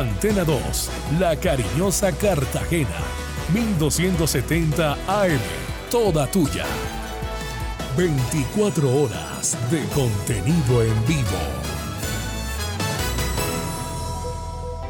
[0.00, 2.88] Antena 2, La Cariñosa Cartagena,
[3.52, 5.38] 1270 AM,
[5.90, 6.64] toda tuya.
[7.98, 11.38] 24 horas de contenido en vivo.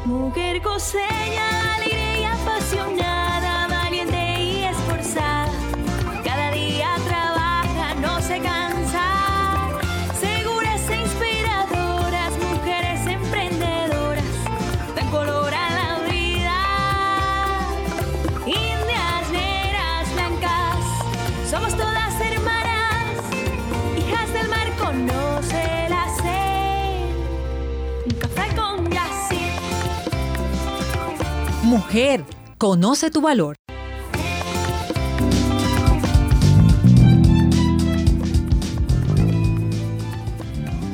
[0.05, 3.20] Mujer coseña, alegre y apasionada,
[31.71, 32.25] Mujer,
[32.57, 33.55] conoce tu valor.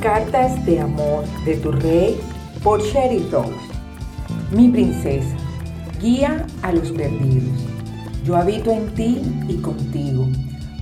[0.03, 2.19] Cartas de amor de tu rey
[2.61, 3.55] por Sherry Rose.
[4.51, 5.35] Mi princesa,
[5.99, 7.59] guía a los perdidos.
[8.23, 10.27] Yo habito en ti y contigo,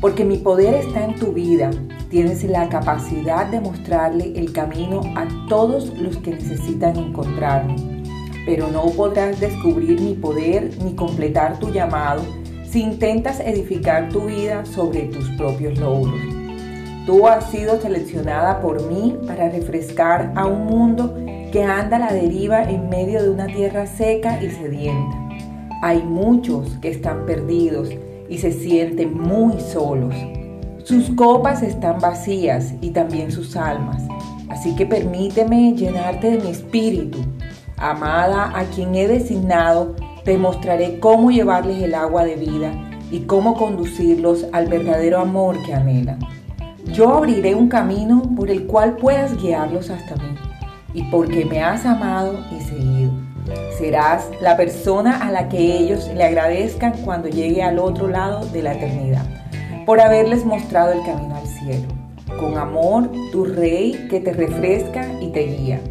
[0.01, 1.71] porque mi poder está en tu vida.
[2.09, 7.94] Tienes la capacidad de mostrarle el camino a todos los que necesitan encontrarme.
[8.45, 12.23] Pero no podrás descubrir mi poder ni completar tu llamado
[12.63, 16.19] si intentas edificar tu vida sobre tus propios logros.
[17.05, 21.15] Tú has sido seleccionada por mí para refrescar a un mundo
[21.51, 25.15] que anda a la deriva en medio de una tierra seca y sedienta.
[25.81, 27.89] Hay muchos que están perdidos
[28.27, 30.15] y se sienten muy solos.
[30.83, 34.01] Sus copas están vacías y también sus almas.
[34.49, 37.19] Así que permíteme llenarte de mi espíritu.
[37.77, 42.73] Amada a quien he designado, te mostraré cómo llevarles el agua de vida
[43.11, 46.19] y cómo conducirlos al verdadero amor que anhelan.
[46.93, 50.35] Yo abriré un camino por el cual puedas guiarlos hasta mí.
[50.93, 53.11] Y porque me has amado y seguido.
[53.77, 58.63] Serás la persona a la que ellos le agradezcan cuando llegue al otro lado de
[58.63, 59.25] la eternidad.
[59.85, 61.87] Por haberles mostrado el camino al cielo.
[62.39, 65.81] Con amor, tu rey que te refresca y te guía.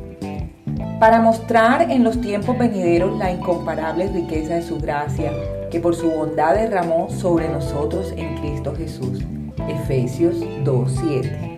[1.05, 5.33] Para mostrar en los tiempos venideros la incomparable riqueza de su gracia
[5.71, 9.21] que por su bondad derramó sobre nosotros en Cristo Jesús.
[9.69, 11.54] Efesios 2.7.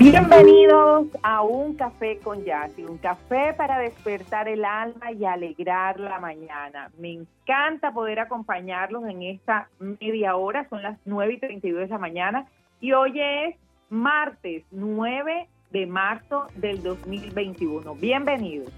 [0.00, 6.18] Bienvenidos a un café con Yassi, un café para despertar el alma y alegrar la
[6.18, 6.90] mañana.
[6.98, 11.98] Me encanta poder acompañarlos en esta media hora, son las 9 y 32 de la
[11.98, 12.46] mañana
[12.80, 13.56] y hoy es
[13.90, 17.94] martes 9 de marzo del 2021.
[17.96, 18.72] Bienvenidos.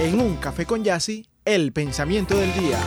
[0.00, 2.78] En un café con Yassi, el pensamiento del día.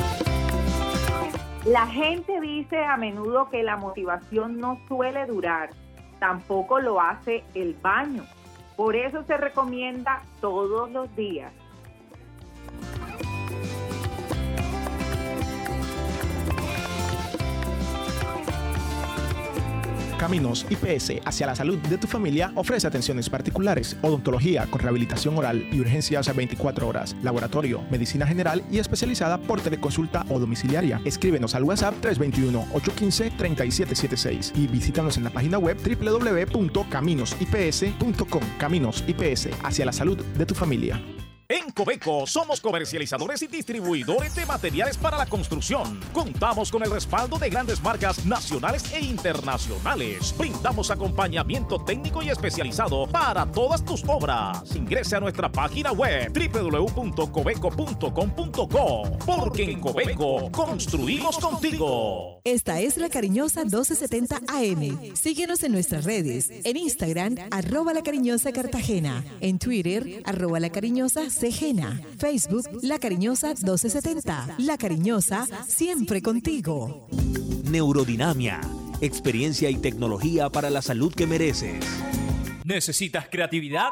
[1.65, 5.71] La gente dice a menudo que la motivación no suele durar,
[6.17, 8.23] tampoco lo hace el baño.
[8.77, 11.51] Por eso se recomienda todos los días.
[20.19, 25.65] Caminos IPS hacia la salud de tu familia ofrece atenciones particulares, odontología con rehabilitación oral
[25.71, 30.99] y urgencias a 24 horas, laboratorio, medicina general y especializada por teleconsulta o domiciliaria.
[31.05, 38.43] Escríbenos al WhatsApp 321-815-3776 y visítanos en la página web www.caminosips.com.
[38.57, 41.01] Caminos IPS hacia la salud de tu familia.
[41.51, 45.99] En Cobeco somos comercializadores y distribuidores de materiales para la construcción.
[46.13, 50.35] Contamos con el respaldo de grandes marcas nacionales e internacionales.
[50.37, 54.75] Brindamos acompañamiento técnico y especializado para todas tus obras.
[54.75, 62.41] Ingrese a nuestra página web www.cobeco.com.co porque en Cobeco construimos contigo.
[62.43, 65.15] Esta es la cariñosa 1270 AM.
[65.15, 66.51] Síguenos en nuestras redes.
[66.63, 69.25] En Instagram, arroba la cariñosa Cartagena.
[69.41, 72.01] En Twitter, arroba la cariñosa Cegena.
[72.17, 74.55] Facebook, la cariñosa 1270.
[74.57, 77.07] La cariñosa, siempre contigo.
[77.63, 78.59] Neurodinamia,
[78.99, 81.85] experiencia y tecnología para la salud que mereces.
[82.65, 83.91] ¿Necesitas creatividad?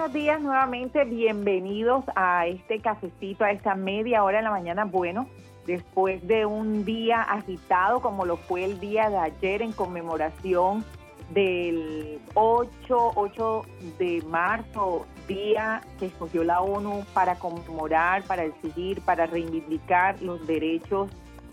[0.00, 4.86] Buenos días nuevamente, bienvenidos a este cafecito, a esta media hora de la mañana.
[4.86, 5.28] Bueno,
[5.66, 10.86] después de un día agitado como lo fue el día de ayer en conmemoración
[11.34, 13.62] del 8, 8
[13.98, 21.10] de marzo, día que escogió la ONU para conmemorar, para exigir, para reivindicar los derechos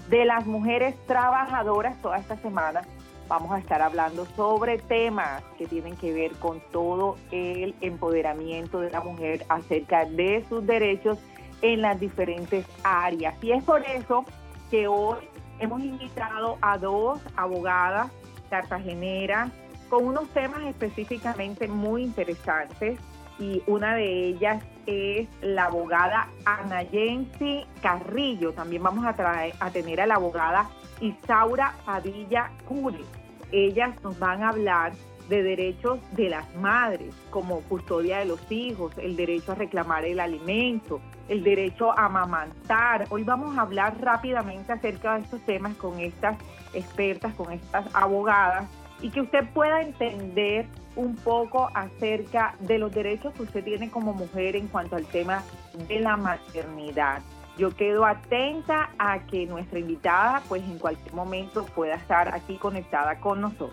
[0.09, 2.83] de las mujeres trabajadoras toda esta semana.
[3.27, 8.89] Vamos a estar hablando sobre temas que tienen que ver con todo el empoderamiento de
[8.89, 11.19] la mujer acerca de sus derechos
[11.61, 13.35] en las diferentes áreas.
[13.41, 14.23] Y es por eso
[14.71, 15.17] que hoy
[15.59, 18.11] hemos invitado a dos abogadas
[18.49, 19.51] cartageneras
[19.89, 22.99] con unos temas específicamente muy interesantes
[23.39, 28.53] y una de ellas es la abogada Ana Yensi Carrillo.
[28.53, 30.69] También vamos a, traer, a tener a la abogada
[31.01, 32.99] Isaura Padilla Cure.
[33.51, 34.93] Ellas nos van a hablar
[35.29, 40.19] de derechos de las madres, como custodia de los hijos, el derecho a reclamar el
[40.19, 43.05] alimento, el derecho a amamantar.
[43.09, 46.37] Hoy vamos a hablar rápidamente acerca de estos temas con estas
[46.73, 48.69] expertas, con estas abogadas,
[49.01, 50.65] y que usted pueda entender
[50.95, 55.43] un poco acerca de los derechos que usted tiene como mujer en cuanto al tema
[55.87, 57.21] de la maternidad.
[57.57, 63.19] Yo quedo atenta a que nuestra invitada, pues en cualquier momento pueda estar aquí conectada
[63.19, 63.71] con nosotros.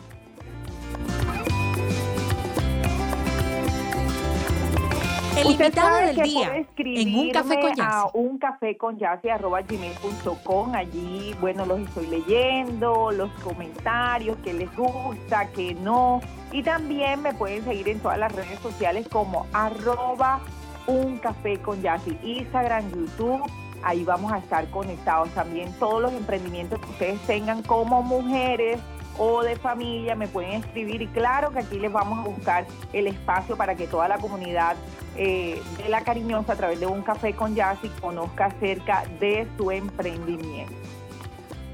[5.36, 8.76] El Usted invitado sabe del que día puede en un café con a un café
[8.76, 10.75] con gmail.com.
[10.75, 16.20] Allí, bueno, los estoy leyendo, los comentarios, que les gusta, que no.
[16.52, 20.40] Y también me pueden seguir en todas las redes sociales como arroba
[20.86, 23.42] un café con Yassi, Instagram, YouTube.
[23.84, 25.72] Ahí vamos a estar conectados también.
[25.78, 28.81] Todos los emprendimientos que ustedes tengan como mujeres
[29.19, 33.06] o de familia me pueden escribir y claro que aquí les vamos a buscar el
[33.06, 34.76] espacio para que toda la comunidad
[35.16, 39.70] eh, de La Cariñosa a través de un café con Yassi conozca acerca de su
[39.70, 40.75] emprendimiento.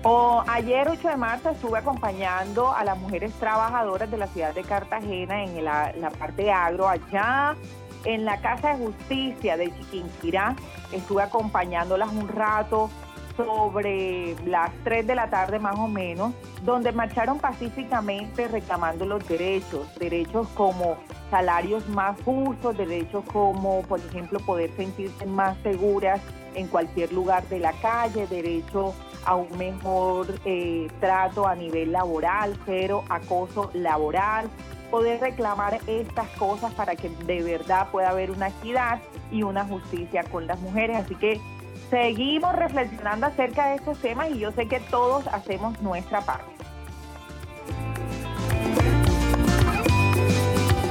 [0.03, 4.63] O, ayer 8 de marzo estuve acompañando a las mujeres trabajadoras de la ciudad de
[4.63, 7.55] Cartagena en la, la parte agro allá
[8.05, 10.57] en la Casa de Justicia de Chiquinquirá.
[10.93, 12.91] Estuve acompañándolas un rato
[13.37, 19.87] sobre las 3 de la tarde más o menos, donde marcharon pacíficamente reclamando los derechos,
[19.99, 20.97] derechos como
[21.31, 26.21] salarios más justos, derechos como, por ejemplo, poder sentirse más seguras
[26.55, 28.95] en cualquier lugar de la calle, derecho
[29.25, 34.49] a un mejor eh, trato a nivel laboral, cero acoso laboral,
[34.91, 39.01] poder reclamar estas cosas para que de verdad pueda haber una equidad
[39.31, 40.99] y una justicia con las mujeres.
[40.99, 41.41] Así que
[41.89, 46.51] seguimos reflexionando acerca de estos temas y yo sé que todos hacemos nuestra parte.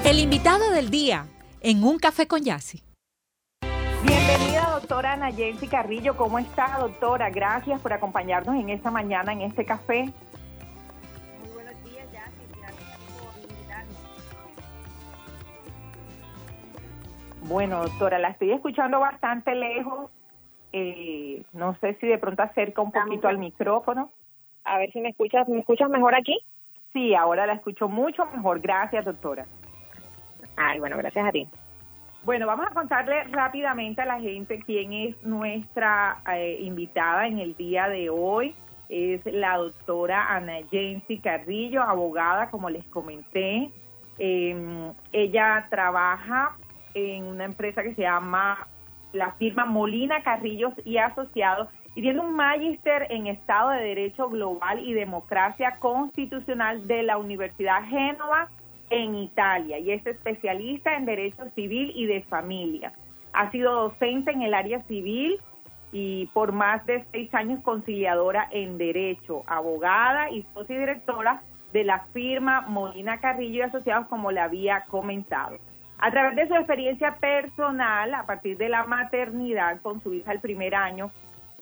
[0.06, 1.28] El invitado del día
[1.62, 2.81] en un café con Yassi.
[4.02, 6.16] Bienvenida, doctora Ana Jensi Carrillo.
[6.16, 7.30] ¿Cómo está, doctora?
[7.30, 10.12] Gracias por acompañarnos en esta mañana en este café.
[17.50, 20.12] Bueno, doctora, la estoy escuchando bastante lejos.
[20.72, 24.12] Eh, no sé si de pronto acerca un poquito al micrófono.
[24.63, 25.50] A ver si me escuchas.
[25.50, 26.38] ¿Me escuchas mejor aquí?
[26.94, 28.59] Sí, ahora la escucho mucho mejor.
[28.59, 29.47] Gracias, doctora.
[30.57, 31.47] Ay, bueno, gracias a ti.
[32.23, 37.56] Bueno, vamos a contarle rápidamente a la gente quién es nuestra eh, invitada en el
[37.56, 38.54] día de hoy.
[38.90, 43.71] Es la doctora Ana Jensi Carrillo, abogada, como les comenté.
[44.19, 46.56] Eh, ella trabaja
[46.94, 48.68] en una empresa que se llama
[49.14, 54.80] la firma Molina Carrillos y Asociados y tiene un magíster en Estado de Derecho Global
[54.80, 58.50] y Democracia Constitucional de la Universidad Génova
[58.90, 62.94] en Italia y es especialista en Derecho Civil y de Familia.
[63.34, 65.40] Ha sido docente en el área civil
[65.92, 71.42] y por más de seis años conciliadora en Derecho, abogada y socia directora
[71.74, 75.58] de la firma Molina Carrillo y Asociados, como le había comentado.
[76.01, 80.39] A través de su experiencia personal, a partir de la maternidad con su hija el
[80.39, 81.11] primer año,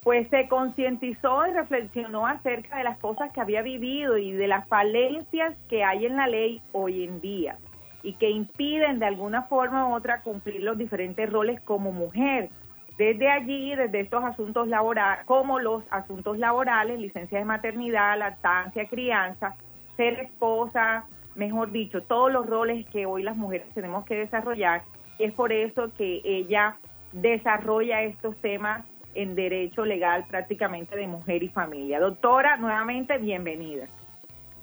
[0.03, 4.67] pues se concientizó y reflexionó acerca de las cosas que había vivido y de las
[4.67, 7.57] falencias que hay en la ley hoy en día
[8.03, 12.49] y que impiden de alguna forma u otra cumplir los diferentes roles como mujer.
[12.97, 19.55] Desde allí, desde estos asuntos laborales, como los asuntos laborales, licencia de maternidad, lactancia, crianza,
[19.97, 21.05] ser esposa,
[21.37, 24.81] mejor dicho, todos los roles que hoy las mujeres tenemos que desarrollar.
[25.19, 26.77] Y es por eso que ella
[27.13, 31.99] desarrolla estos temas en derecho legal prácticamente de mujer y familia.
[31.99, 33.85] Doctora, nuevamente bienvenida.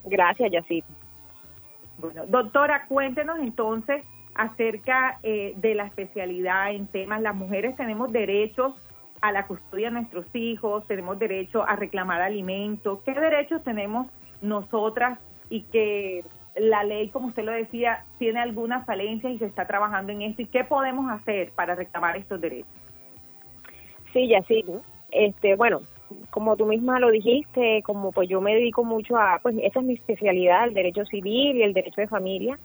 [0.05, 0.85] Gracias, Yacit.
[1.99, 4.05] Bueno, doctora, cuéntenos entonces
[4.35, 7.23] acerca eh, de la especialidad en temas.
[7.23, 8.75] Las mujeres tenemos derechos
[9.21, 13.01] a la custodia de nuestros hijos, tenemos derecho a reclamar alimentos.
[13.05, 14.09] ¿Qué derechos tenemos
[14.43, 16.25] nosotras y que
[16.57, 20.43] la ley, como usted lo decía, tiene algunas falencias y se está trabajando en esto?
[20.43, 22.71] ¿Y qué podemos hacer para reclamar estos derechos?
[24.13, 24.65] Sí, ya sí.
[25.11, 25.83] Este, bueno,
[26.31, 29.87] como tú misma lo dijiste, como pues yo me dedico mucho a, pues esa es
[29.87, 32.59] mi especialidad, el derecho civil y el derecho de familia.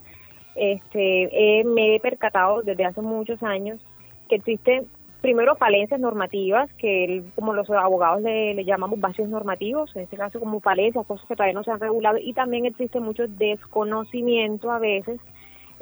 [0.55, 3.79] Este, me he percatado desde hace muchos años
[4.27, 4.87] que existen
[5.21, 10.59] primero falencias normativas, que como los abogados le, llamamos vacíos normativos, en este caso como
[10.59, 15.19] falencias, cosas que todavía no se han regulado, y también existe mucho desconocimiento a veces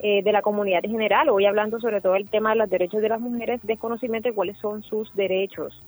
[0.02, 1.30] eh, de la comunidad en general.
[1.30, 4.58] Hoy hablando sobre todo el tema de los derechos de las mujeres, desconocimiento de cuáles
[4.58, 5.84] son sus derechos.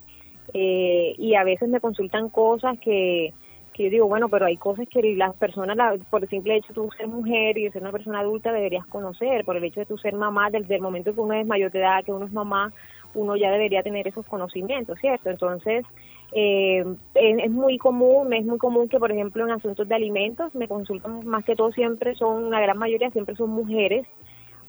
[0.53, 3.33] Eh, y a veces me consultan cosas que,
[3.79, 5.77] que yo digo, bueno, pero hay cosas que las personas,
[6.09, 8.85] por el simple hecho de tú ser mujer y de ser una persona adulta, deberías
[8.87, 11.71] conocer, por el hecho de tú ser mamá, desde el momento que uno es mayor
[11.71, 12.73] de edad, que uno es mamá,
[13.13, 15.29] uno ya debería tener esos conocimientos, ¿cierto?
[15.29, 15.85] Entonces,
[16.31, 16.85] eh,
[17.15, 21.25] es, muy común, es muy común que, por ejemplo, en asuntos de alimentos me consultan
[21.25, 24.05] más que todo siempre son, la gran mayoría siempre son mujeres,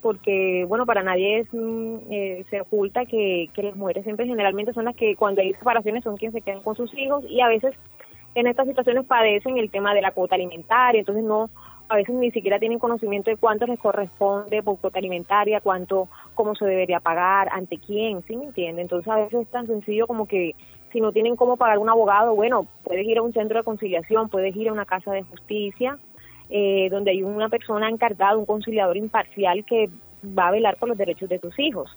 [0.00, 4.72] porque, bueno, para nadie es, mm, eh, se oculta que, que las mujeres siempre generalmente
[4.72, 7.48] son las que cuando hay separaciones son quienes se quedan con sus hijos y a
[7.48, 7.74] veces
[8.34, 11.50] en estas situaciones padecen el tema de la cuota alimentaria, entonces no
[11.90, 16.54] a veces ni siquiera tienen conocimiento de cuánto les corresponde por cuota alimentaria, cuánto, cómo
[16.54, 18.80] se debería pagar, ante quién, ¿sí me entiende?
[18.80, 20.54] Entonces a veces es tan sencillo como que
[20.92, 24.28] si no tienen cómo pagar un abogado, bueno, puedes ir a un centro de conciliación,
[24.28, 25.98] puedes ir a una casa de justicia,
[26.48, 29.90] eh, donde hay una persona encargada, un conciliador imparcial que
[30.24, 31.90] va a velar por los derechos de tus hijos.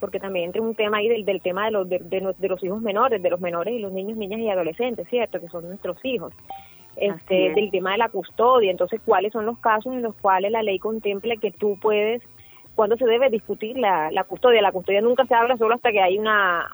[0.00, 2.82] Porque también entra un tema ahí del, del tema de los, de, de los hijos
[2.82, 5.40] menores, de los menores y los niños, niñas y adolescentes, ¿cierto?
[5.40, 6.32] Que son nuestros hijos
[6.96, 8.70] este, del tema de la custodia.
[8.70, 12.22] Entonces, ¿cuáles son los casos en los cuales la ley contempla que tú puedes,
[12.74, 14.62] cuando se debe discutir la, la custodia?
[14.62, 16.70] La custodia nunca se habla solo hasta que hay una,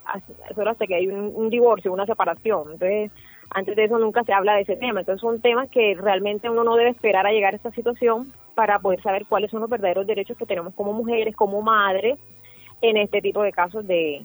[0.55, 2.73] solo hasta que hay un, divorcio, una separación.
[2.73, 3.11] Entonces,
[3.51, 5.01] antes de eso nunca se habla de ese tema.
[5.01, 8.79] Entonces, son temas que realmente uno no debe esperar a llegar a esta situación para
[8.79, 12.19] poder saber cuáles son los verdaderos derechos que tenemos como mujeres, como madres,
[12.83, 14.25] en este tipo de casos de,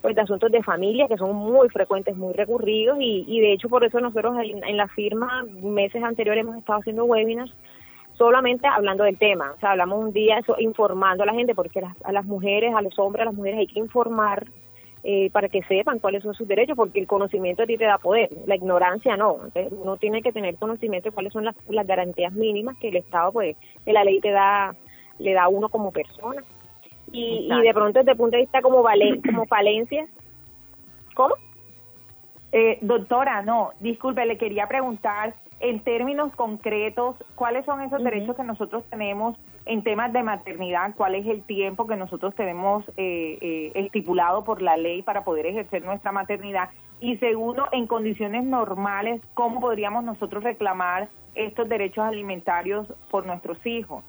[0.00, 3.68] pues de asuntos de familia que son muy frecuentes, muy recurridos y, y de hecho
[3.68, 7.52] por eso nosotros en, la firma meses anteriores hemos estado haciendo webinars
[8.14, 11.80] solamente hablando del tema, o sea, hablamos un día eso, informando a la gente porque
[12.04, 14.46] a las mujeres, a los hombres, a las mujeres hay que informar
[15.02, 17.96] eh, para que sepan cuáles son sus derechos porque el conocimiento a ti te da
[17.96, 21.86] poder, la ignorancia no, Entonces, uno tiene que tener conocimiento de cuáles son las, las
[21.86, 24.74] garantías mínimas que el Estado pues, que la ley te da,
[25.18, 26.42] le da a uno como persona
[27.12, 30.06] y, y de pronto desde el punto de vista como, vale, como falencia,
[31.14, 31.34] ¿cómo?
[32.52, 38.42] Eh, doctora, no, disculpe, le quería preguntar en términos concretos, ¿cuáles son esos derechos que
[38.42, 39.36] nosotros tenemos
[39.66, 40.94] en temas de maternidad?
[40.96, 45.46] ¿Cuál es el tiempo que nosotros tenemos eh, eh, estipulado por la ley para poder
[45.46, 46.70] ejercer nuestra maternidad?
[46.98, 54.02] Y segundo, en condiciones normales, ¿cómo podríamos nosotros reclamar estos derechos alimentarios por nuestros hijos?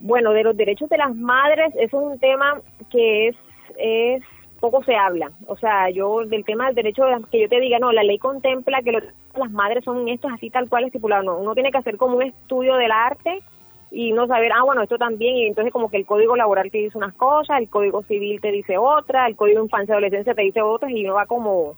[0.00, 3.36] Bueno, de los derechos de las madres es un tema que es,
[3.76, 4.22] es
[4.60, 5.30] poco se habla.
[5.46, 8.18] O sea, yo del tema del derecho de que yo te diga, no, la ley
[8.18, 11.22] contempla que las madres son estos así tal cual estipulado.
[11.22, 13.42] No, uno tiene que hacer como un estudio del arte
[13.90, 16.78] y no saber, ah, bueno, esto también, y entonces como que el código laboral te
[16.78, 20.42] dice unas cosas, el código civil te dice otra, el código infancia y adolescencia te
[20.42, 21.74] dice otras y uno va como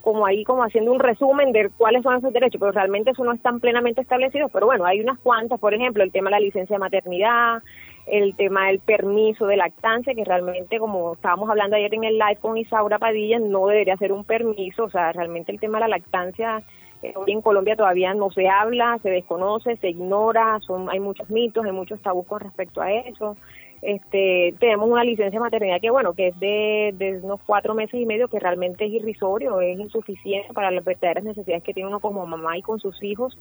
[0.00, 3.32] como ahí como haciendo un resumen de cuáles son esos derechos, pero realmente eso no
[3.32, 6.76] están plenamente establecidos, pero bueno, hay unas cuantas, por ejemplo, el tema de la licencia
[6.76, 7.62] de maternidad,
[8.06, 12.38] el tema del permiso de lactancia, que realmente, como estábamos hablando ayer en el live
[12.40, 15.96] con Isaura Padilla, no debería ser un permiso, o sea, realmente el tema de la
[15.96, 16.62] lactancia
[17.02, 21.30] eh, hoy en Colombia todavía no se habla, se desconoce, se ignora, son hay muchos
[21.30, 23.36] mitos, hay muchos tabús con respecto a eso
[23.82, 28.04] este, tenemos una licencia de maternidad que, bueno, que es de, unos cuatro meses y
[28.04, 32.26] medio, que realmente es irrisorio, es insuficiente para las verdaderas necesidades que tiene uno como
[32.26, 33.38] mamá y con sus hijos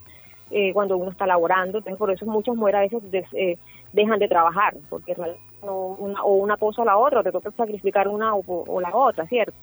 [0.51, 1.79] eh, cuando uno está laborando.
[1.79, 3.58] Entonces, por eso muchas mujeres a veces eh,
[3.91, 5.13] dejan de trabajar, porque
[5.62, 9.25] una, o una cosa o la otra, o te toca sacrificar una o, la otra,
[9.27, 9.53] ¿cierto?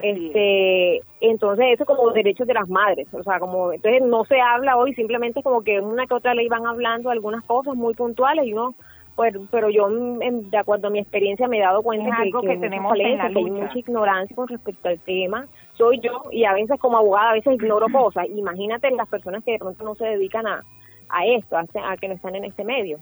[0.00, 4.76] este entonces eso como derechos de las madres o sea como entonces no se habla
[4.76, 8.52] hoy simplemente como que una que otra ley van hablando algunas cosas muy puntuales y
[8.52, 8.76] uno
[9.14, 12.94] pues, pero yo, de acuerdo a mi experiencia, me he dado cuenta que, que, tenemos
[12.94, 15.46] que hay mucha ignorancia con respecto al tema.
[15.74, 18.26] Soy yo, y a veces como abogada, a veces ignoro cosas.
[18.28, 20.62] Imagínate las personas que de pronto no se dedican a,
[21.10, 22.98] a esto, a, que no están en este medio.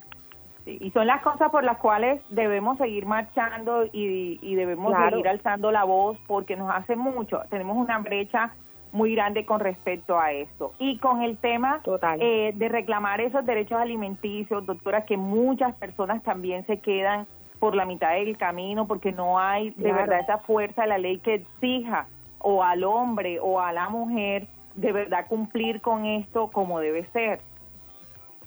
[0.67, 5.71] y son las cosas por las cuales debemos seguir marchando y, y debemos seguir alzando
[5.71, 7.43] la voz porque nos hace mucho.
[7.51, 8.53] Tenemos una brecha
[8.93, 10.73] muy grande con respecto a esto.
[10.79, 11.81] Y con el tema
[12.19, 17.27] eh, de reclamar esos derechos alimenticios, doctora, que muchas personas también se quedan
[17.59, 21.19] por la mitad del camino porque no hay de verdad esa fuerza de la ley
[21.19, 22.07] que exija
[22.39, 27.41] o al hombre o a la mujer de verdad cumplir con esto como debe ser.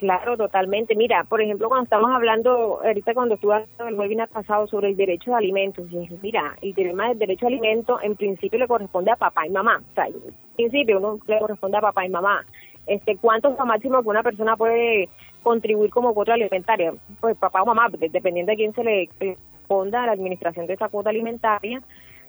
[0.04, 0.98] Claro, totalmente.
[0.98, 4.98] Mira, por ejemplo, cuando estamos hablando, ahorita cuando estuve hablando el webinar pasado sobre el
[4.98, 5.88] derecho de alimentos,
[6.22, 9.82] mira, el tema del derecho a alimentos en principio le corresponde a papá y mamá.
[9.92, 12.46] O sea, en principio uno le corresponde a papá y mamá.
[12.86, 15.08] Este, ¿Cuánto es máximo que una persona puede
[15.42, 16.94] contribuir como cuota alimentaria?
[17.22, 20.90] Pues papá o mamá, dependiendo de quién se le responda a la administración de esa
[20.90, 21.82] cuota alimentaria,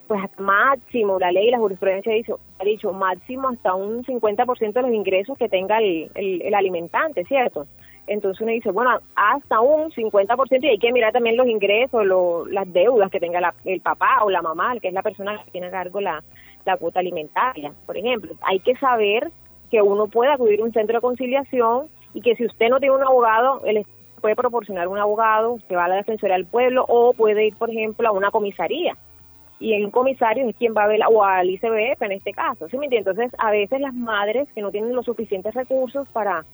[0.06, 4.72] pues máximo, la ley y la jurisprudencia ha dicho, ha dicho máximo hasta un 50%
[4.72, 7.66] de los ingresos que tenga el, el, alimentante, ¿cierto?
[8.06, 12.04] Entonces uno dice, bueno, hasta un 50% y hay que mirar también los ingresos,
[12.50, 15.68] las deudas que tenga el papá o la mamá, que es la persona que tiene
[15.68, 16.22] a cargo la,
[16.66, 18.34] la cuota alimentaria, por ejemplo.
[18.42, 19.30] Hay que saber
[19.70, 22.94] que uno puede acudir a un centro de conciliación y que si usted no tiene
[22.94, 23.86] un abogado, él
[24.20, 27.70] puede proporcionar un abogado que va a la Defensoría del Pueblo o puede ir, por
[27.70, 28.96] ejemplo, a una comisaría
[29.60, 32.76] y el comisario es quien va a ver, o al ICBF en este caso, ¿sí
[32.76, 33.12] me entiendes?
[33.12, 36.44] Entonces, a veces las madres que no tienen los suficientes recursos para,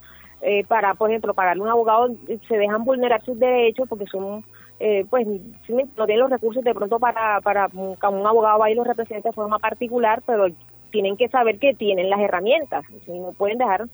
[0.42, 2.08] eh, para por ejemplo, pagarle un abogado,
[2.48, 4.44] se dejan vulnerar sus derechos porque son,
[4.78, 8.74] eh, pues, no tienen los recursos de pronto para, para un, un abogado va y
[8.74, 10.46] los represente de forma particular, pero
[10.90, 13.86] tienen que saber que tienen las herramientas, y no pueden dejar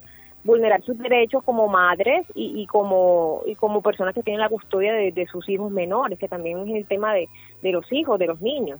[0.43, 4.93] vulnerar sus derechos como madres y, y, como y como personas que tienen la custodia
[4.93, 7.27] de, de, sus hijos menores, que también es el tema de,
[7.61, 8.79] de los hijos, de los niños.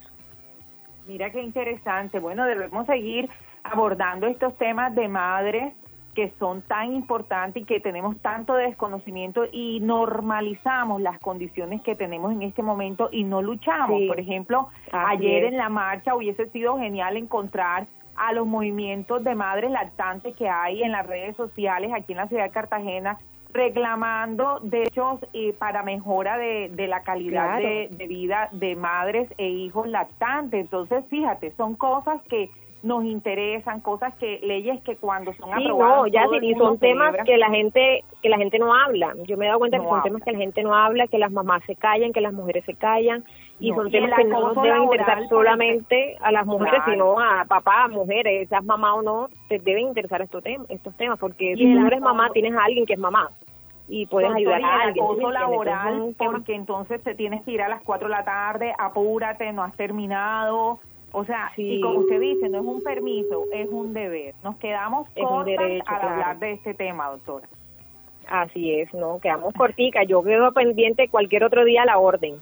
[1.07, 2.19] Mira qué interesante.
[2.19, 3.29] Bueno, debemos seguir
[3.63, 5.73] abordando estos temas de madres
[6.13, 12.31] que son tan importantes y que tenemos tanto desconocimiento y normalizamos las condiciones que tenemos
[12.33, 14.01] en este momento y no luchamos.
[14.07, 17.85] Por ejemplo, ayer en la marcha hubiese sido genial encontrar
[18.15, 22.27] a los movimientos de madres lactantes que hay en las redes sociales aquí en la
[22.27, 23.19] ciudad de Cartagena
[23.53, 30.61] reclamando derechos eh, para mejora de, la calidad de, vida de madres e hijos lactantes.
[30.61, 32.49] Entonces, fíjate, son cosas que
[32.87, 37.15] nos interesan, cosas que leyes que cuando son sí, aprobadas no, ya sí, son temas
[37.25, 39.13] que la gente que la gente no habla.
[39.25, 41.31] Yo me he dado cuenta que son temas que la gente no habla, que las
[41.31, 43.23] mamás se callan, que las mujeres se callan
[43.59, 48.47] y son temas que no deben interesar solamente a las mujeres, sino a papá, mujeres,
[48.49, 51.99] seas mamá o no, te deben interesar estos temas, estos temas porque si no eres
[51.99, 53.29] mamá tienes a alguien que es mamá
[53.89, 55.03] y puedes ayudar a alguien.
[55.03, 59.51] acoso laboral, porque entonces te tienes que ir a las 4 de la tarde, apúrate,
[59.53, 60.79] no has terminado.
[61.11, 64.35] O sea, y como usted dice, no es un permiso, es un deber.
[64.43, 65.25] Nos quedamos es
[65.85, 67.47] al hablar de este tema, doctora.
[68.29, 69.19] Así es, ¿no?
[69.19, 70.03] Quedamos cortica.
[70.03, 72.35] Yo quedo pendiente cualquier otro día a la orden.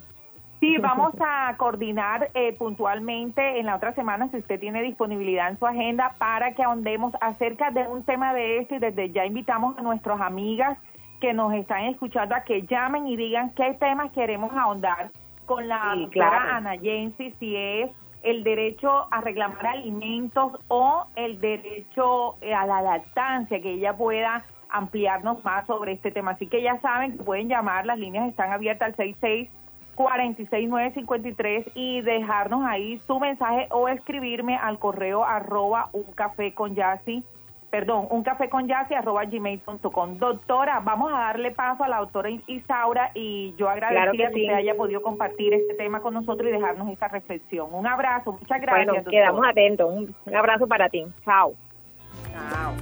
[0.60, 5.60] Sí, vamos a coordinar eh, puntualmente en la otra semana, si usted tiene disponibilidad en
[5.60, 9.78] su agenda, para que ahondemos acerca de un tema de este y desde ya invitamos
[9.78, 10.78] a nuestras amigas
[11.22, 15.12] que nos están escuchando a que llamen y digan qué temas queremos ahondar
[15.46, 17.92] con la doctora Ana Jensi, si es
[18.26, 24.44] el derecho a reclamar alimentos o el derecho eh, a la lactancia, que ella pueda
[24.70, 26.32] ampliarnos más sobre este tema.
[26.32, 29.50] Así que ya saben que pueden llamar, las líneas están abiertas al 66
[29.96, 37.24] 46953 y dejarnos ahí su mensaje o escribirme al correo arroba un café con Yasi
[37.76, 40.18] perdón, un café con arroba gmail.com.
[40.18, 44.76] Doctora, vamos a darle paso a la doctora Isaura y yo agradecería que, usted haya
[44.76, 47.68] podido compartir este tema con nosotros y dejarnos esta reflexión.
[47.74, 48.88] Un abrazo, muchas gracias.
[48.88, 49.92] Bueno, quedamos atentos.
[49.92, 51.04] Un, un abrazo para ti.
[51.26, 51.54] Chao.
[52.32, 52.74] Chao.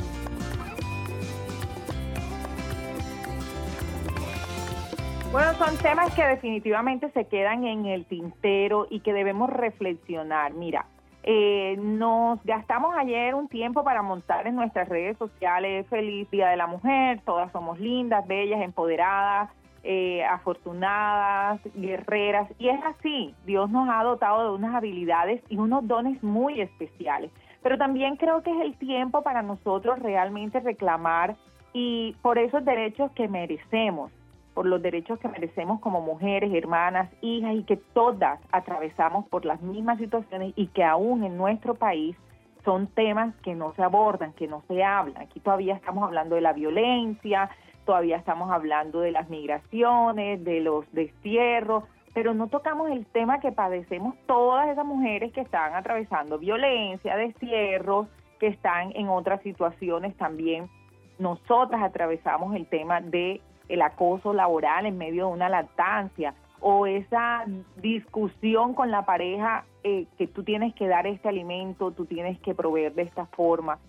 [5.32, 10.53] Bueno, son temas que definitivamente se quedan en el tintero y que debemos reflexionar.
[10.53, 10.86] Mira,
[11.25, 16.57] eh, nos gastamos ayer un tiempo para montar en nuestras redes sociales Feliz Día de
[16.57, 19.49] la Mujer, todas somos lindas, bellas, empoderadas,
[19.83, 25.88] eh, afortunadas, guerreras, y es así, Dios nos ha dotado de unas habilidades y unos
[25.88, 27.31] dones muy especiales,
[27.62, 31.38] pero también creo que es el tiempo para nosotros realmente reclamar
[31.71, 34.12] y por esos derechos que merecemos
[34.54, 39.62] por los derechos que merecemos como mujeres, hermanas, hijas y que todas atravesamos por las
[39.62, 42.16] mismas situaciones y que aún en nuestro país
[42.63, 45.22] son temas que no se abordan, que no se hablan.
[45.22, 47.50] Aquí todavía estamos hablando de la violencia,
[47.86, 53.52] todavía estamos hablando de las migraciones, de los destierros, pero no tocamos el tema que
[53.52, 58.08] padecemos todas esas mujeres que están atravesando violencia, destierros,
[58.39, 60.70] que están en otras situaciones también.
[61.18, 63.42] Nosotras atravesamos el tema de
[63.73, 67.43] el acoso laboral en medio de una lactancia o esa
[67.77, 72.55] discusión con la pareja eh, que tú tienes que dar este alimento, tú tienes que
[72.55, 73.79] proveer de esta forma.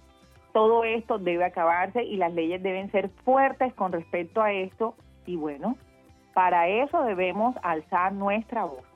[0.52, 4.94] Todo esto debe acabarse y las leyes deben ser fuertes con respecto a esto
[5.26, 5.76] y bueno,
[6.32, 8.93] para eso debemos alzar nuestra voz.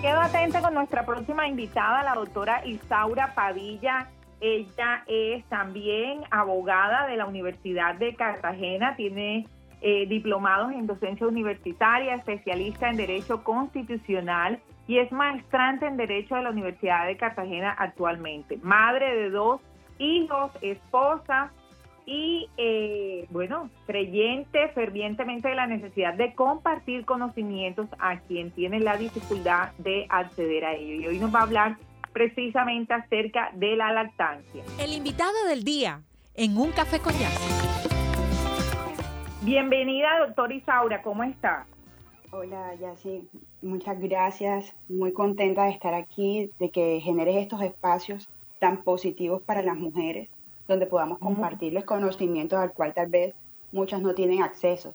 [0.00, 4.08] Quedo atenta con nuestra próxima invitada, la doctora Isaura Padilla.
[4.40, 9.46] Ella es también abogada de la Universidad de Cartagena, tiene
[9.82, 14.58] eh, diplomados en docencia universitaria, especialista en Derecho Constitucional
[14.88, 18.58] y es maestrante en Derecho de la Universidad de Cartagena actualmente.
[18.62, 19.60] Madre de dos
[19.98, 21.52] hijos, esposa,
[22.10, 28.96] y eh, bueno, creyente fervientemente de la necesidad de compartir conocimientos a quien tiene la
[28.96, 31.02] dificultad de acceder a ello.
[31.02, 31.76] Y hoy nos va a hablar
[32.12, 34.64] precisamente acerca de la lactancia.
[34.80, 36.02] El invitado del día
[36.34, 37.12] en un café con.
[39.42, 41.64] Bienvenida, doctora Isaura, ¿cómo está?
[42.32, 43.28] Hola, Yassi,
[43.62, 44.74] muchas gracias.
[44.88, 50.28] Muy contenta de estar aquí, de que generes estos espacios tan positivos para las mujeres
[50.70, 53.34] donde podamos compartirles conocimientos al cual tal vez
[53.72, 54.94] muchas no tienen acceso.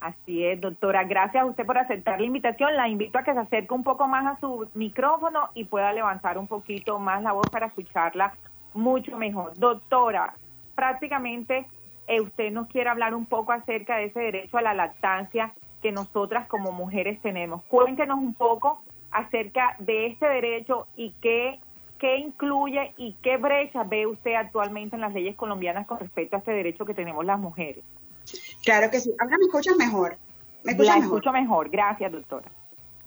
[0.00, 1.04] Así es, doctora.
[1.04, 2.74] Gracias a usted por aceptar la invitación.
[2.74, 6.38] La invito a que se acerque un poco más a su micrófono y pueda levantar
[6.38, 8.32] un poquito más la voz para escucharla
[8.74, 9.56] mucho mejor.
[9.56, 10.34] Doctora,
[10.74, 11.66] prácticamente
[12.08, 15.92] eh, usted nos quiere hablar un poco acerca de ese derecho a la lactancia que
[15.92, 17.62] nosotras como mujeres tenemos.
[17.64, 21.60] Cuéntenos un poco acerca de este derecho y qué
[22.02, 26.40] ¿qué incluye y qué brecha ve usted actualmente en las leyes colombianas con respecto a
[26.40, 27.84] este derecho que tenemos las mujeres?
[28.64, 29.14] Claro que sí.
[29.20, 30.18] Ahora me escuchas mejor.
[30.64, 31.04] ¿Me La mejor?
[31.04, 31.70] escucho mejor.
[31.70, 32.50] Gracias, doctora.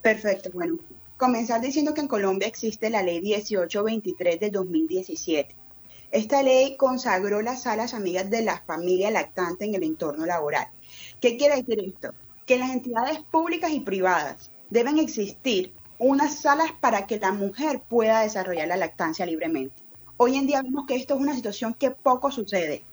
[0.02, 0.50] Perfecto.
[0.54, 0.78] Bueno,
[1.18, 5.54] comenzar diciendo que en Colombia existe la ley 1823 de 2017.
[6.12, 10.68] Esta ley consagró las salas amigas de la familia lactante en el entorno laboral.
[11.20, 12.14] ¿Qué quiere decir esto?
[12.46, 18.22] Que las entidades públicas y privadas deben existir unas salas para que la mujer pueda
[18.22, 19.76] desarrollar la lactancia libremente.
[20.18, 22.84] Hoy en día vemos que esto es una situación que poco sucede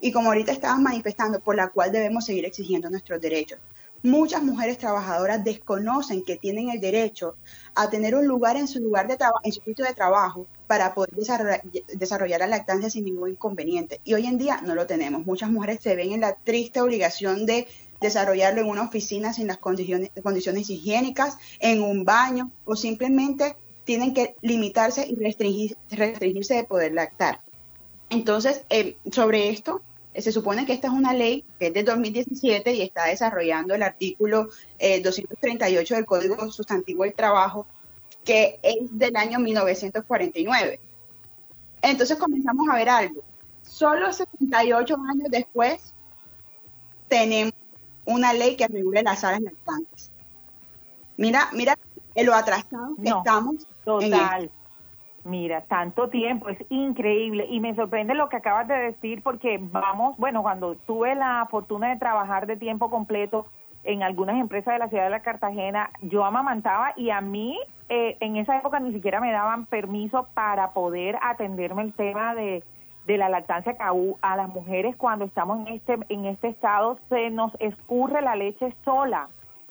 [0.00, 3.58] y como ahorita estabas manifestando, por la cual debemos seguir exigiendo nuestros derechos.
[4.02, 7.36] Muchas mujeres trabajadoras desconocen que tienen el derecho
[7.74, 11.10] a tener un lugar en su lugar de en su sitio de trabajo, para poder
[11.14, 11.62] desarrollar,
[11.94, 14.00] desarrollar la lactancia sin ningún inconveniente.
[14.04, 15.24] Y hoy en día no lo tenemos.
[15.26, 17.66] Muchas mujeres se ven en la triste obligación de
[18.04, 24.14] desarrollarlo en una oficina sin las condiciones, condiciones higiénicas, en un baño o simplemente tienen
[24.14, 27.40] que limitarse y restringirse de poder lactar.
[28.10, 29.82] Entonces, eh, sobre esto,
[30.14, 33.82] se supone que esta es una ley que es de 2017 y está desarrollando el
[33.82, 37.66] artículo 238 eh, del Código Sustantivo del Trabajo,
[38.24, 40.78] que es del año 1949.
[41.82, 43.22] Entonces comenzamos a ver algo.
[43.62, 45.94] Solo 78 años después
[47.08, 47.63] tenemos
[48.06, 50.12] una ley que regule las salas lactantes.
[51.16, 51.76] Mira, mira
[52.22, 53.66] lo atrasados que estamos.
[53.84, 54.50] Total.
[55.24, 60.16] Mira, tanto tiempo, es increíble y me sorprende lo que acabas de decir porque vamos,
[60.18, 63.46] bueno, cuando tuve la fortuna de trabajar de tiempo completo
[63.84, 68.18] en algunas empresas de la ciudad de la Cartagena, yo amamantaba y a mí eh,
[68.20, 72.62] en esa época ni siquiera me daban permiso para poder atenderme el tema de
[73.06, 73.76] de la lactancia
[74.20, 78.74] a las mujeres cuando estamos en este en este estado se nos escurre la leche
[78.84, 79.28] sola.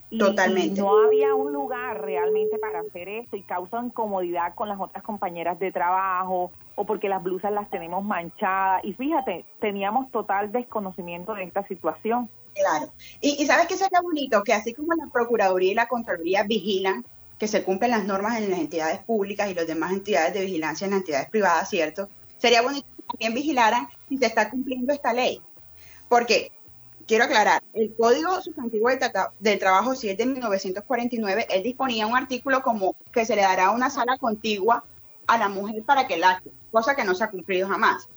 [0.10, 0.80] Y, Totalmente.
[0.80, 5.58] no había un lugar realmente para hacer eso y causa incomodidad con las otras compañeras
[5.58, 8.84] de trabajo o porque las blusas las tenemos manchadas.
[8.84, 12.30] Y fíjate teníamos total desconocimiento de esta situación.
[12.54, 12.91] Claro.
[13.22, 17.04] Y, y sabes que sería bonito que así como la procuraduría y la contraloría vigilan
[17.39, 20.86] que se cumplen las normas en las entidades públicas y las demás entidades de vigilancia
[20.86, 25.42] en las entidades privadas cierto sería bonito también vigilaran si se está cumpliendo esta ley.
[26.10, 26.52] Porque,
[27.08, 28.89] quiero aclarar, el Código Sustantivo
[29.39, 33.72] del, Trabajo, si es de 1949, él disponía un artículo como que se le dará
[33.72, 34.84] una sala contigua
[35.28, 38.08] a la mujer para que lacte, cosa que no se ha cumplido jamás.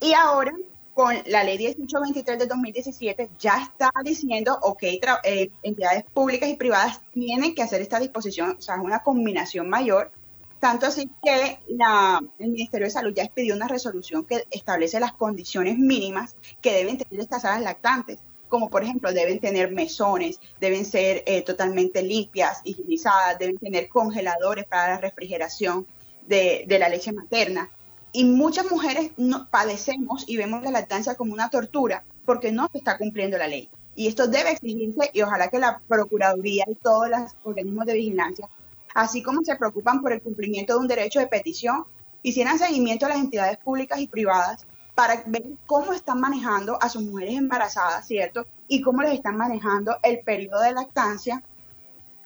[0.00, 0.52] Y ahora,
[0.94, 7.00] con la ley 1823 de 2017, ya está diciendo, ok, eh, entidades públicas y privadas
[7.12, 10.12] tienen que hacer esta disposición, o sea, es una combinación mayor
[10.60, 15.78] tanto así que el Ministerio de Salud ya expidió una resolución que establece las condiciones
[15.78, 21.22] mínimas que deben tener estas salas lactantes, como por ejemplo deben tener mesones, deben ser
[21.26, 25.86] eh, totalmente limpias, higienizadas, deben tener congeladores para la refrigeración
[26.26, 27.70] de, la leche materna.
[28.12, 32.78] Y muchas mujeres no, padecemos y vemos la lactancia como una tortura porque no se
[32.78, 33.68] está cumpliendo la ley.
[33.94, 38.48] Y esto debe exigirse y ojalá que la Procuraduría y todos los organismos de vigilancia
[38.96, 41.84] así como se preocupan por el cumplimiento de un derecho de petición,
[42.22, 47.02] hicieran seguimiento a las entidades públicas y privadas para ver cómo están manejando a sus
[47.02, 48.46] mujeres embarazadas, ¿cierto?
[48.66, 51.42] Y cómo les están manejando el periodo de lactancia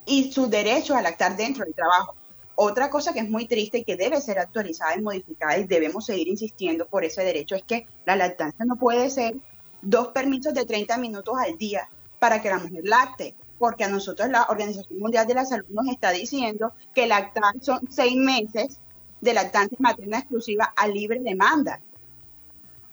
[0.07, 2.15] y su derecho a lactar dentro del trabajo.
[2.55, 6.07] Otra cosa que es muy triste y que debe ser actualizada y modificada y debemos
[6.07, 9.35] seguir insistiendo por ese derecho es que la lactancia no puede ser
[9.83, 14.31] dos permisos de 30 minutos al día para que la mujer lacte, porque a nosotros
[14.31, 18.79] la Organización Mundial de la Salud nos está diciendo que lactar son seis meses
[19.21, 21.79] de lactancia materna exclusiva a libre demanda.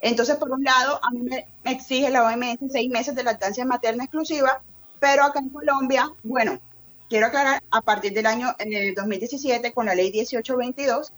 [0.02, 4.04] Entonces, por un lado, a mí me exige la OMS seis meses de lactancia materna
[4.04, 4.62] exclusiva,
[5.00, 6.60] pero acá en Colombia, bueno,
[7.08, 11.14] quiero aclarar, a partir del año en el 2017, con la ley 1822,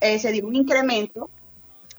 [0.00, 1.28] eh, se dio un incremento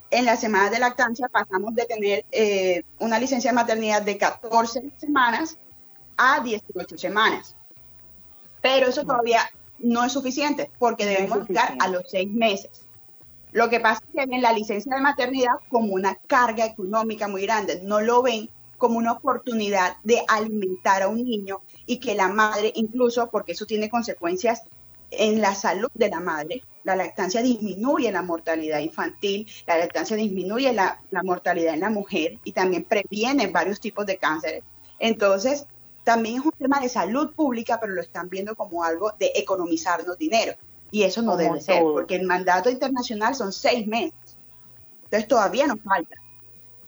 [0.09, 4.91] en las semanas de lactancia pasamos de tener eh, una licencia de maternidad de 14
[4.97, 5.57] semanas
[6.17, 7.55] a 18 semanas.
[8.61, 9.41] Pero eso todavía
[9.79, 12.85] no es suficiente porque debemos llegar a los seis meses.
[13.51, 17.43] Lo que pasa es que ven la licencia de maternidad como una carga económica muy
[17.43, 22.29] grande, no lo ven como una oportunidad de alimentar a un niño y que la
[22.29, 24.63] madre, incluso porque eso tiene consecuencias
[25.11, 30.73] en la salud de la madre, la lactancia disminuye la mortalidad infantil, la lactancia disminuye
[30.73, 34.63] la, mortalidad en la mujer y también previene varios tipos de cánceres.
[34.99, 35.65] Entonces,
[36.03, 40.17] también es un tema de salud pública, pero lo están viendo como algo de economizarnos
[40.17, 40.53] dinero.
[40.91, 44.37] Y eso no debe ser, porque el mandato internacional son seis meses.
[45.05, 46.15] Entonces, todavía nos falta.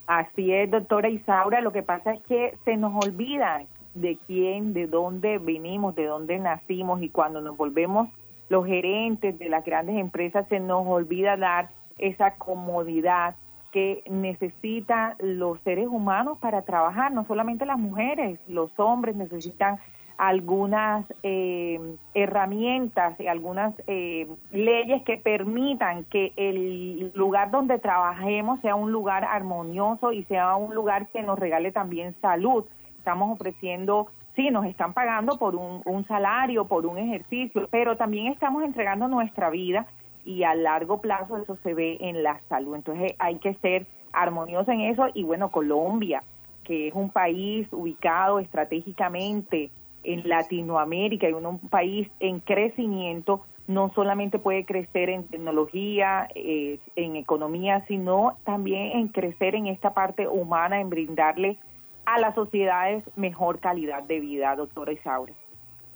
[0.05, 1.61] Así es, doctora Isaura.
[1.61, 6.37] Lo que pasa es que se nos olvida de quién, de dónde venimos, de dónde
[6.37, 8.09] nacimos y cuando nos volvemos
[8.49, 13.35] los gerentes de las grandes empresas se nos olvida dar esa comodidad
[13.75, 19.79] que necesitan los seres humanos para trabajar, no solamente las mujeres, los hombres necesitan
[20.17, 21.77] algunas eh,
[22.13, 29.25] herramientas y algunas eh, leyes que permitan que el lugar donde trabajemos sea un lugar
[29.25, 32.63] armonioso y sea un lugar que nos regale también salud.
[32.97, 34.07] Estamos ofreciendo
[34.37, 39.49] sí, nos están pagando por un, salario, por un ejercicio, pero también estamos entregando nuestra
[39.49, 39.85] vida
[40.25, 42.75] y a largo plazo eso se ve en la salud.
[42.75, 46.23] Entonces hay que ser armonioso en eso y bueno, Colombia,
[46.63, 49.69] que es un país ubicado estratégicamente
[50.03, 57.15] en Latinoamérica y un, país en crecimiento, no solamente puede crecer en tecnología, eh, en
[57.15, 61.57] economía, sino también en crecer en esta parte humana, en brindarle
[62.05, 65.33] a las sociedades mejor calidad de vida, doctora Isaura.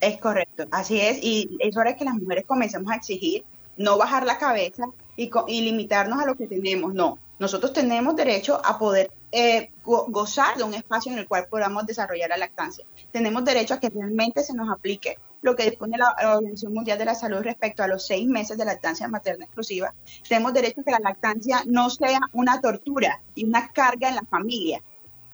[0.02, 3.44] Es correcto, así es, y es hora que las mujeres comencemos a exigir,
[3.80, 5.30] no bajar la cabeza y,
[5.62, 7.18] limitarnos a lo que tenemos, no.
[7.40, 12.30] Nosotros tenemos derecho a poder eh, gozar de un espacio en el cual podamos desarrollar
[12.30, 12.86] la lactancia.
[13.12, 17.06] Tenemos derecho a que realmente se nos aplique lo que dispone la, Organización Mundial de
[17.06, 19.94] la Salud respecto a los seis meses de lactancia materna exclusiva.
[20.28, 24.24] Tenemos derecho a que la lactancia no sea una tortura y una carga en la
[24.24, 24.82] familia,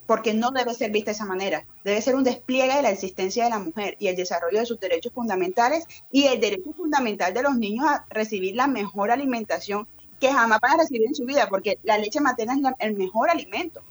[0.06, 1.66] porque no debe ser vista de esa manera.
[1.84, 4.80] Debe ser un despliegue de la existencia de la mujer y el desarrollo de sus
[4.80, 9.88] derechos fundamentales y el derecho fundamental de los niños a recibir la mejor alimentación
[10.20, 13.30] que jamás van a recibir en su vida, porque la leche materna es el mejor
[13.30, 13.82] alimento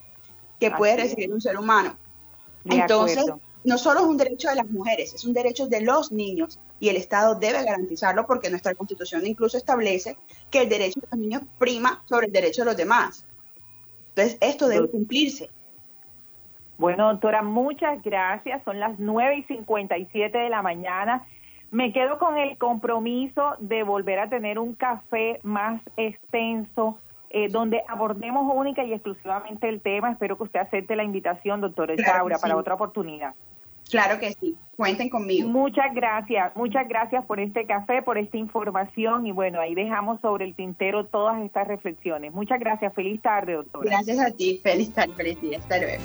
[0.59, 1.95] que puede recibir un ser humano.
[2.65, 3.25] Entonces,
[3.63, 6.89] no solo es un derecho de las mujeres, es un derecho de los niños y
[6.89, 10.17] el Estado debe garantizarlo porque nuestra constitución incluso establece
[10.49, 13.25] que el derecho de los niños prima sobre el derecho de los demás.
[14.09, 15.49] Entonces, esto debe cumplirse.
[16.77, 18.63] Bueno, doctora, muchas gracias.
[18.63, 21.25] Son las 9 y 57 de la mañana.
[21.71, 27.83] Me quedo con el compromiso de volver a tener un café más extenso, eh, donde
[27.87, 30.11] abordemos única y exclusivamente el tema.
[30.11, 33.33] Espero que usted acepte la invitación, doctora Laura, para otra oportunidad.
[33.89, 35.47] Claro que sí, cuenten conmigo.
[35.47, 40.45] Muchas gracias, muchas gracias por este café, por esta información y bueno, ahí dejamos sobre
[40.45, 42.33] el tintero todas estas reflexiones.
[42.33, 43.87] Muchas gracias, feliz tarde, doctora.
[43.87, 46.03] Gracias a ti, feliz tarde, feliz día, hasta luego.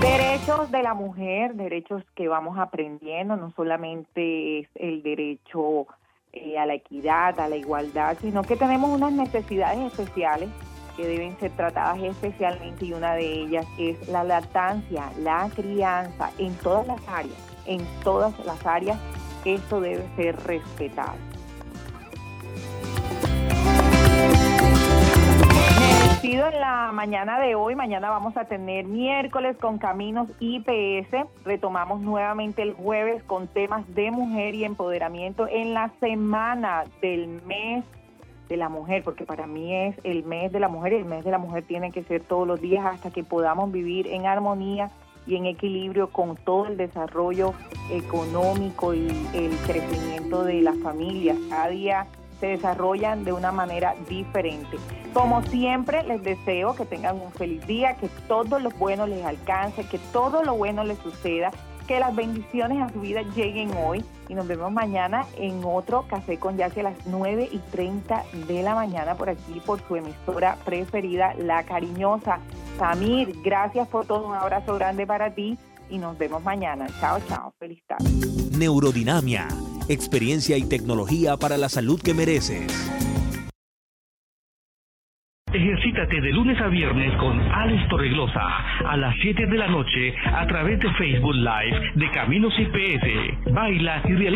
[0.00, 5.86] Derechos de la mujer, derechos que vamos aprendiendo, no solamente es el derecho
[6.32, 10.50] eh, a la equidad, a la igualdad, sino que tenemos unas necesidades especiales
[10.96, 16.54] que deben ser tratadas especialmente y una de ellas es la lactancia, la crianza, en
[16.56, 18.98] todas las áreas, en todas las áreas,
[19.44, 21.35] esto debe ser respetado.
[26.32, 27.76] En la mañana de hoy.
[27.76, 31.24] Mañana vamos a tener miércoles con Caminos IPS.
[31.44, 37.84] Retomamos nuevamente el jueves con temas de mujer y empoderamiento en la semana del mes
[38.48, 41.24] de la mujer, porque para mí es el mes de la mujer y el mes
[41.24, 44.90] de la mujer tiene que ser todos los días hasta que podamos vivir en armonía
[45.28, 47.54] y en equilibrio con todo el desarrollo
[47.92, 51.38] económico y el crecimiento de las familias.
[51.48, 52.06] Cada día
[52.40, 54.76] se desarrollan de una manera diferente.
[55.12, 59.84] Como siempre, les deseo que tengan un feliz día, que todo lo bueno les alcance,
[59.84, 61.50] que todo lo bueno les suceda,
[61.86, 66.38] que las bendiciones a su vida lleguen hoy y nos vemos mañana en otro Café
[66.38, 70.56] con Yassi a las 9 y 30 de la mañana por aquí, por su emisora
[70.64, 72.40] preferida, La Cariñosa.
[72.78, 75.56] Samir, gracias por todo, un abrazo grande para ti
[75.88, 76.86] y nos vemos mañana.
[77.00, 78.04] Chao, chao, feliz tarde.
[78.58, 79.48] Neurodinamia,
[79.88, 82.86] experiencia y tecnología para la salud que mereces.
[85.52, 88.42] Ejercítate de lunes a viernes con Alex Torreglosa
[88.84, 93.54] a las 7 de la noche a través de Facebook Live de Caminos IPS.
[93.54, 94.26] Baila y realiza